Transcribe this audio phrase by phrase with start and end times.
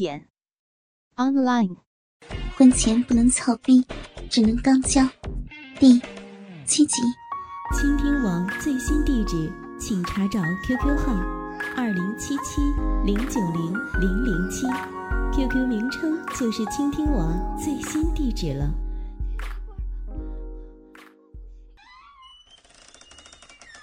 [0.00, 0.26] 点
[1.16, 1.76] online，
[2.56, 3.84] 婚前不能操逼，
[4.30, 5.06] 只能刚交。
[5.78, 6.00] 第
[6.64, 7.02] 七集，
[7.76, 11.12] 倾听网最新地址，请查找 QQ 号
[11.76, 12.62] 二零七七
[13.04, 14.66] 零九零零零七
[15.34, 18.72] ，QQ 名称就是倾听网最新地址了。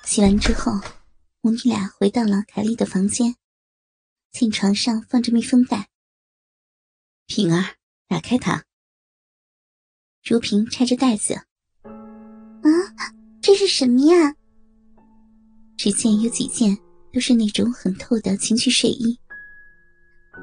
[0.03, 0.71] 洗完之后，
[1.41, 3.35] 母女俩回到了凯莉的房间，
[4.31, 5.89] 见床上放着密封袋。
[7.27, 7.75] 平儿，
[8.07, 8.63] 打开它。
[10.23, 11.33] 如萍拆着袋子，
[11.83, 12.71] 啊，
[13.41, 14.33] 这是什么呀？
[15.75, 16.75] 只见有几件
[17.11, 19.19] 都是那种很透的情趣睡衣。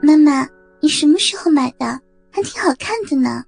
[0.03, 0.47] 妈妈，
[0.83, 2.01] 你什么时候买的？
[2.31, 3.43] 还挺好看的呢。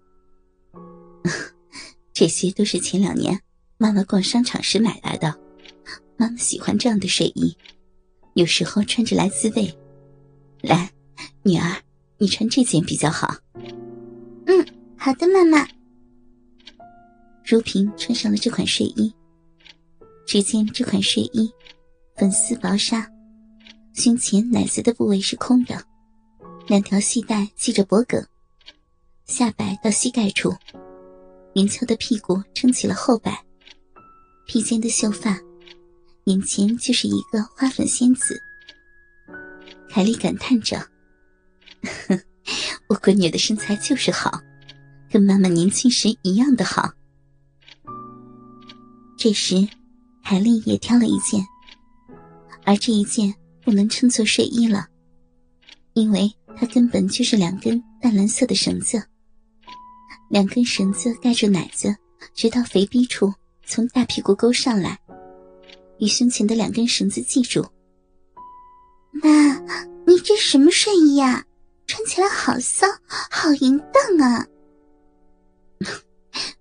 [2.15, 3.39] 这些都是前两年
[3.77, 5.39] 妈妈逛商场时买来的。
[6.17, 7.55] 妈妈喜欢这样的睡衣，
[8.33, 9.79] 有时候穿着来自慰。
[10.63, 10.91] 来，
[11.43, 11.83] 女儿。
[12.19, 13.37] 你穿这件比较好。
[14.47, 15.67] 嗯，好的，妈妈。
[17.45, 19.13] 如萍穿上了这款睡衣。
[20.27, 21.49] 只见这款睡衣
[22.17, 23.09] 粉丝薄纱，
[23.95, 25.81] 胸前奶子的部位是空的，
[26.67, 28.21] 两条细带系着脖颈，
[29.25, 30.53] 下摆到膝盖处，
[31.55, 33.41] 圆翘的屁股撑起了后摆，
[34.49, 35.39] 披肩的秀发，
[36.25, 38.37] 眼前就是一个花粉仙子。
[39.89, 40.85] 凯莉感叹着。
[42.89, 44.41] 我闺女的身材就是好，
[45.11, 46.91] 跟妈妈年轻时一样的好。
[49.19, 49.67] 这时，
[50.23, 51.45] 海丽也挑了一件，
[52.65, 54.87] 而这一件不能称作睡衣了，
[55.95, 59.03] 因为它根本就是两根淡蓝色的绳子，
[60.29, 61.97] 两根绳子盖住奶子，
[62.35, 63.33] 直到肥逼处，
[63.65, 64.99] 从大屁股沟上来，
[65.99, 67.67] 与胸前的两根绳子系住。
[69.13, 69.31] 妈，
[70.07, 71.46] 你这什么睡衣呀？
[71.87, 74.47] 穿起来好骚，好淫荡啊！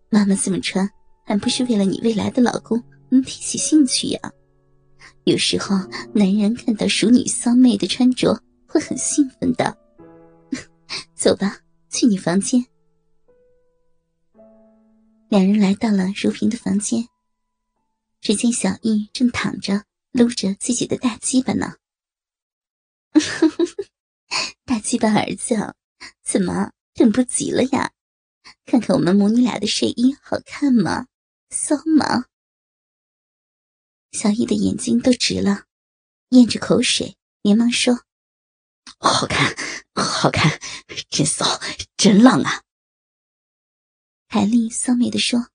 [0.10, 0.90] 妈妈这么穿，
[1.26, 4.20] 还不是为了你未来的老公能提起兴趣呀？
[5.24, 5.76] 有时候
[6.14, 9.76] 男人看到熟女骚妹的穿着，会很兴奋的。
[11.16, 11.60] 走吧，
[11.90, 12.64] 去你房间。
[15.28, 17.08] 两人来到了如萍的房间，
[18.22, 21.74] 只见小易正躺着撸着自己的大鸡巴呢。
[24.86, 25.74] 鸡巴儿子，
[26.24, 27.92] 怎么等不及了呀？
[28.66, 31.08] 看看我们母女俩的睡衣好看吗？
[31.50, 32.26] 骚吗？
[34.12, 35.66] 小易的眼睛都直了，
[36.30, 38.06] 咽着口水，连忙说
[39.02, 39.56] ：“好看，
[39.96, 40.60] 好看，
[41.10, 41.60] 真骚，
[41.98, 42.62] 真浪啊！”
[44.30, 45.50] 海丽骚媚的说：“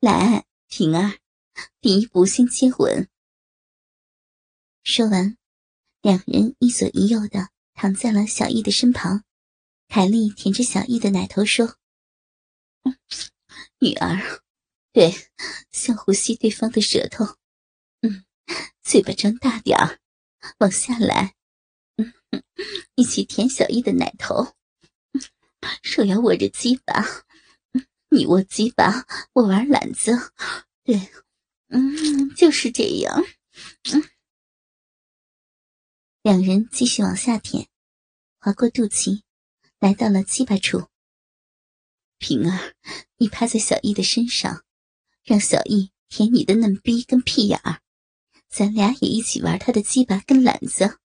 [0.00, 1.18] 来，平儿，
[1.82, 3.06] 第一步先接吻。”
[4.82, 5.36] 说完。
[6.02, 9.22] 两人一左一右的躺在了小易的身旁，
[9.86, 11.76] 凯莉舔着小易的奶头说
[13.80, 14.40] ：“女儿，
[14.94, 15.12] 对，
[15.70, 17.36] 像呼吸对方的舌头，
[18.00, 18.24] 嗯，
[18.82, 19.98] 嘴巴张大点儿，
[20.60, 21.34] 往下来，
[21.96, 22.14] 嗯，
[22.94, 24.54] 一起舔小易的奶头，
[25.82, 27.04] 手要握着鸡巴，
[28.08, 30.32] 你握鸡巴，我玩篮子，
[30.82, 31.10] 对，
[31.68, 33.22] 嗯，就是这样，
[33.92, 34.02] 嗯。”
[36.22, 37.66] 两人继续往下舔，
[38.38, 39.22] 划过肚脐，
[39.78, 40.88] 来到了鸡巴处。
[42.18, 42.74] 平儿，
[43.16, 44.62] 你趴在小易的身上，
[45.24, 47.80] 让小易舔你的嫩逼跟屁眼儿，
[48.50, 50.98] 咱俩也一起玩他的鸡巴跟篮子。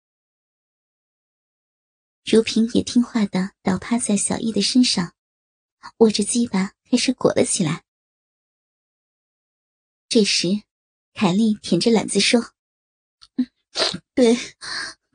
[2.26, 5.16] 如萍也听话的倒趴在小易的身上，
[6.00, 7.86] 握着鸡巴开始裹了起来。
[10.10, 10.64] 这时，
[11.14, 12.52] 凯莉舔着篮子说
[13.38, 13.50] ：“嗯
[14.14, 14.36] 对。”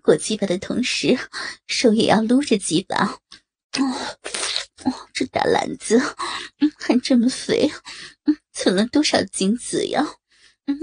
[0.03, 1.19] 裹鸡巴的同时，
[1.67, 3.19] 手也要撸着鸡巴。
[3.79, 3.85] 哦，
[4.85, 6.01] 哦，这大篮子，
[6.59, 7.71] 嗯，还这么肥，
[8.25, 10.05] 嗯，存了多少精子呀？
[10.67, 10.77] 嗯，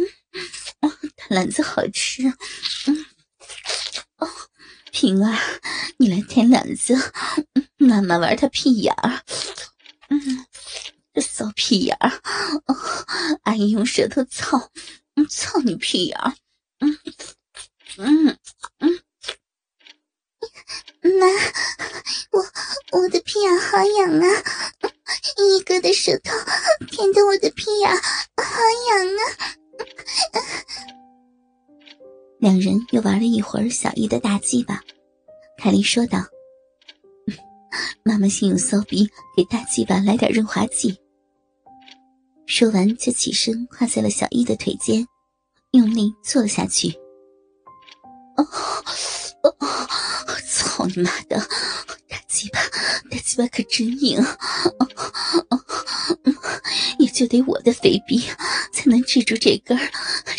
[0.82, 2.24] 哦，大篮子好吃。
[2.88, 3.06] 嗯，
[4.18, 4.30] 哦，
[4.92, 5.38] 平儿，
[5.98, 6.96] 你来舔篮子，
[7.78, 9.22] 妈妈玩他屁眼儿。
[10.10, 10.46] 嗯，
[11.14, 12.10] 这骚屁眼儿，
[12.68, 12.76] 哦，
[13.44, 14.72] 阿姨用舌头操，
[15.16, 16.34] 嗯，操你屁眼儿。
[16.80, 17.00] 嗯
[17.98, 18.38] 嗯，
[18.80, 19.00] 嗯。
[21.20, 21.26] 妈，
[22.32, 24.44] 我我的屁眼好痒啊！
[25.38, 26.32] 一哥的舌头
[26.90, 28.02] 舔得我的屁眼好
[28.90, 29.22] 痒啊！
[32.40, 34.82] 两人又玩了一会儿小易的大鸡巴，
[35.58, 36.24] 凯莉说道
[38.04, 40.98] ：“妈妈先用骚逼给大鸡巴来点润滑剂。”
[42.46, 45.06] 说完就起身跨在了小易的腿间，
[45.72, 46.90] 用力坐了下去。
[48.38, 48.48] 哦
[49.44, 49.56] 哦，
[50.78, 51.40] 操你妈的！
[52.08, 52.60] 大鸡巴，
[53.10, 54.24] 大鸡巴可真硬，
[57.00, 58.24] 也就得我的肥逼
[58.72, 59.76] 才能治住这根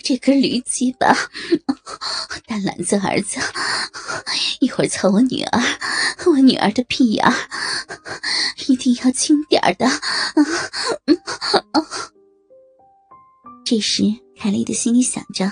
[0.05, 1.13] 这根驴鸡巴。
[2.47, 3.41] 大篮子儿子，
[4.61, 5.61] 一会儿操我女儿，
[6.27, 7.35] 我女儿的屁眼
[8.69, 9.91] 一定要轻点的。
[13.67, 14.05] 这时，
[14.39, 15.51] 凯莉的心里想着。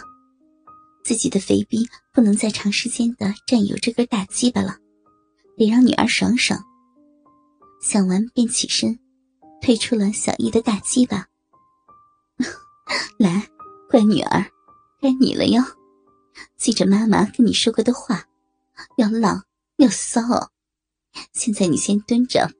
[1.07, 4.77] 自己的肥逼不能再长时间的占有这根大鸡巴了，
[5.57, 6.61] 得让女儿爽爽。
[7.81, 8.99] 想完便起身，
[9.63, 11.25] 退出了小易的大鸡巴。
[13.21, 13.47] 来，
[13.89, 14.51] 乖女儿，
[15.01, 15.63] 该你了哟。
[16.57, 18.25] 记着妈妈跟你说过的话，
[18.99, 19.45] 要浪
[19.77, 20.21] 要骚。
[21.33, 22.51] 现在你先蹲着，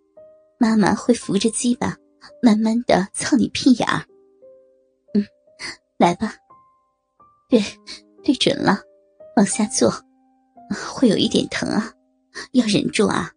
[0.61, 1.97] 妈妈会扶着鸡巴，
[2.41, 4.07] 慢慢的操你屁眼儿。
[5.15, 5.27] 嗯，
[5.99, 6.33] 来吧。
[7.49, 7.61] 对。
[8.27, 8.83] 对准了，
[9.37, 9.89] 往下坐，
[10.93, 11.93] 会有一点疼啊，
[12.55, 13.31] 要忍住啊，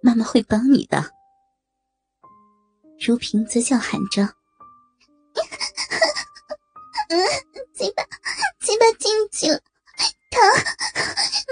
[0.00, 1.04] 妈妈会帮你的。
[3.04, 4.22] 如萍则叫喊着
[7.10, 7.18] ：“嗯，
[7.74, 8.04] 鸡巴，
[8.60, 10.40] 鸡巴进去，疼，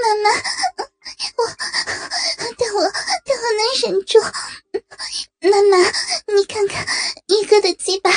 [0.01, 0.31] 妈妈，
[1.37, 1.51] 我，
[2.57, 2.79] 但我，
[3.25, 4.21] 但我能忍住。
[5.41, 5.79] 妈妈，
[6.33, 6.87] 你看看
[7.27, 8.11] 一哥的鸡巴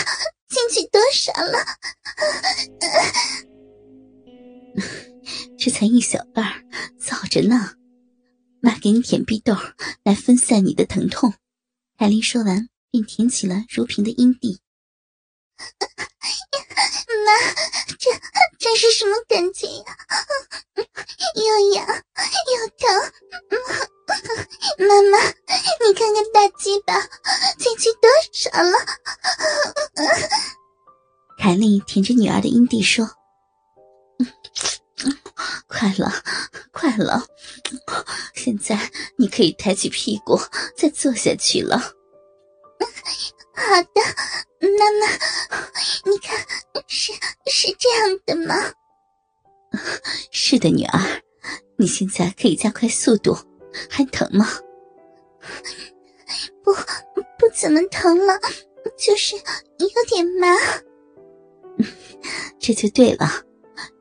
[5.78, 6.64] 才一小半儿，
[6.98, 7.74] 早着呢。
[8.62, 9.56] 妈给你舔逼豆，
[10.02, 11.36] 来分散你的疼痛。
[11.96, 14.60] 海丽说完，便舔起了如萍的阴蒂。
[17.28, 17.32] 妈，
[18.00, 18.10] 这
[18.58, 19.84] 这是什么感觉呀？
[21.38, 22.90] 又痒又疼。
[24.82, 27.00] 妈妈，你看看大鸡巴
[27.60, 28.80] 进去多少了？
[31.38, 33.08] 凯莉舔着女儿的阴蒂说。
[39.38, 40.36] 可以抬起屁股
[40.76, 41.78] 再坐下去了。
[41.78, 41.86] 好
[43.94, 44.02] 的，
[44.62, 44.68] 妈
[45.00, 45.06] 妈，
[46.12, 46.36] 你看，
[46.88, 47.14] 是
[47.46, 48.56] 是这样的吗？
[50.32, 51.22] 是的，女儿，
[51.78, 53.38] 你现在可以加快速度。
[53.92, 54.50] 还疼吗？
[56.64, 58.40] 不，不怎么疼了，
[58.98, 60.48] 就是有点麻。
[62.58, 63.44] 这就对了。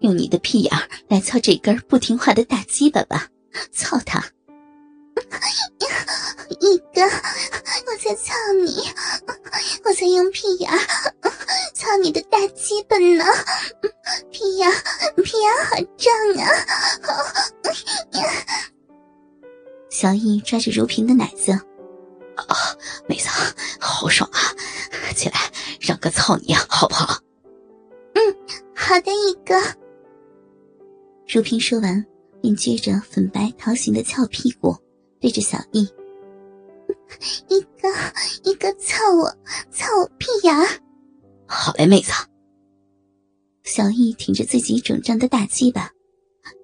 [0.00, 0.72] 用你的屁眼
[1.08, 3.28] 来操这根不听话的大鸡巴吧，
[3.70, 4.24] 操他！
[6.66, 8.34] 一哥，我在操
[8.64, 8.82] 你，
[9.84, 10.68] 我在用屁眼
[11.74, 13.24] 操你的大鸡巴呢，
[14.32, 14.68] 屁眼
[15.22, 16.12] 屁眼好胀
[16.44, 16.50] 啊！
[19.90, 22.56] 小易抓着如萍的奶子，啊，
[23.06, 23.28] 妹子
[23.78, 24.40] 好爽啊！
[25.14, 25.38] 起来，
[25.80, 27.16] 让哥操你好不好？
[28.14, 28.36] 嗯
[28.74, 29.54] 好的，一哥。
[31.28, 32.04] 如萍说完，
[32.42, 34.76] 便撅着粉白桃形的翘屁股，
[35.20, 35.88] 对着小易
[37.48, 37.88] ：“一个，
[38.44, 39.28] 一个，操我，
[39.70, 40.54] 操我屁眼！”
[41.46, 42.12] 好嘞，妹子。
[43.64, 45.90] 小易挺着自己肿胀的大鸡巴，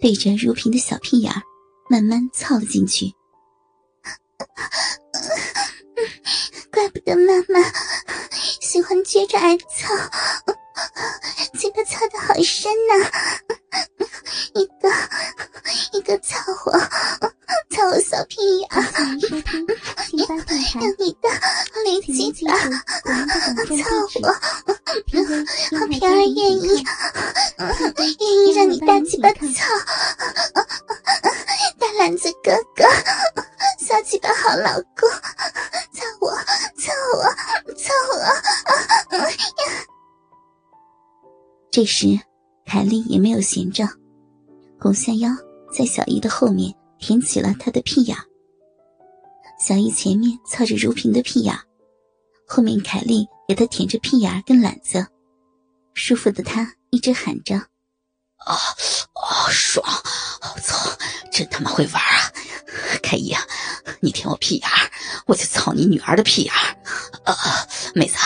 [0.01, 1.33] 对着如萍的小屁眼
[1.89, 3.13] 慢慢操了进去。
[6.73, 7.61] 怪不得妈妈
[8.61, 9.95] 喜欢撅着挨操。
[11.59, 13.09] 嘴巴操的好深呐！
[14.55, 14.89] 一个
[15.93, 16.73] 一个操我，
[17.71, 18.69] 操我小屁眼！
[20.17, 20.37] 让
[20.99, 21.29] 你的
[21.85, 23.85] 雷击吧，操
[24.23, 24.29] 我！
[25.79, 26.85] 好平儿愿意，
[27.59, 29.41] 愿意让你大鸡巴操！
[31.79, 32.85] 大篮子哥哥，
[33.79, 35.09] 小鸡巴好老公，
[35.93, 36.31] 操我，
[36.77, 37.23] 操我，
[37.75, 39.23] 操我！
[41.71, 42.21] 这时，
[42.67, 43.89] 凯莉也没有闲着，
[44.79, 45.31] 拱下腰，
[45.75, 48.17] 在小姨的后面舔起了她的屁眼。
[49.65, 51.57] 小姨前面操着如萍的屁眼，
[52.49, 55.07] 后面凯莉给她舔着屁眼跟懒子，
[55.95, 57.55] 舒服的她一直喊着
[58.45, 59.87] ：“啊啊，爽！
[60.57, 60.91] 我操，
[61.31, 62.33] 真他妈会玩啊！
[63.05, 63.33] 凯姨，
[64.01, 64.69] 你舔我屁眼，
[65.27, 66.53] 我就操你女儿的屁眼。
[67.23, 67.33] 啊，
[67.95, 68.17] 妹子，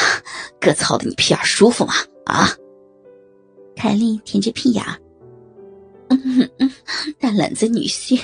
[0.59, 1.93] 哥操的你屁眼舒服吗？
[2.25, 2.51] 啊？”
[3.77, 4.99] 凯莉舔着屁眼儿，
[6.09, 6.73] 嗯嗯，
[7.19, 8.21] 大篮子女婿，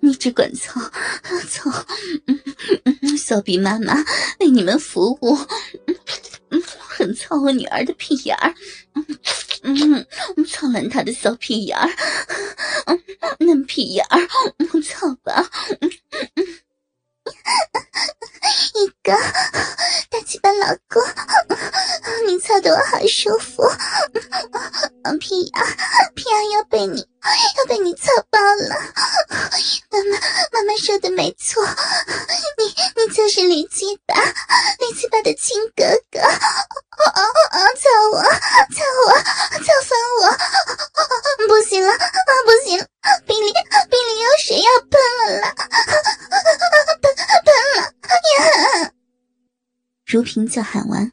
[0.00, 0.80] 你只管操
[1.48, 1.70] 操，
[3.16, 3.94] 小比妈妈
[4.40, 5.38] 为你们服务，
[6.50, 8.54] 嗯很操我女儿的屁眼儿，
[9.62, 10.06] 嗯，
[10.46, 11.88] 操烂她的小屁眼儿，
[13.40, 14.20] 嫩屁眼儿，
[14.82, 15.50] 操吧。
[18.74, 19.12] 一哥，
[20.10, 21.02] 大鸡巴老公，
[22.26, 23.62] 你操的我好舒服，
[25.18, 25.52] 屁眼
[26.14, 27.06] 屁眼要被你
[27.56, 28.76] 要被你操爆了。
[29.90, 30.18] 妈妈
[30.52, 31.64] 妈妈说的没错，
[32.58, 34.14] 你你就是李鸡巴，
[34.80, 36.28] 李鸡巴的亲哥哥，操
[38.12, 38.28] 我操
[39.06, 39.12] 我
[39.60, 40.22] 操翻我，
[41.48, 41.92] 不行了
[50.14, 51.12] 如萍叫喊完，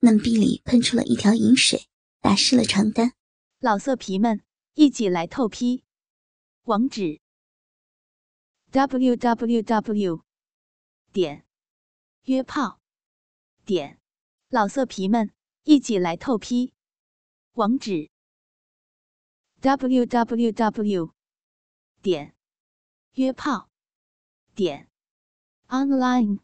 [0.00, 1.86] 嫩壁里喷出了一条银水，
[2.20, 3.12] 打湿了床单。
[3.60, 4.42] 老色皮们，
[4.74, 5.84] 一起来透批！
[6.64, 7.20] 网址
[8.72, 10.24] ：w w w
[11.12, 11.46] 点
[12.24, 12.80] 约炮
[13.64, 14.00] 点
[14.48, 16.74] 老色皮们，一起来透批！
[17.52, 18.10] 网址
[19.60, 21.14] ：w w w
[22.02, 22.34] 点
[23.12, 23.70] 约炮
[24.56, 24.90] 点
[25.68, 26.43] online。